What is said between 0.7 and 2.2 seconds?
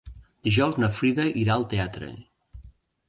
na Frida irà al teatre.